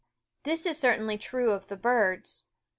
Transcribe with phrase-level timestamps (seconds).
[0.45, 2.45] This is certainly true of the birds.